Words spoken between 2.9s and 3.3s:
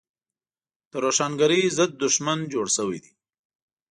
دی.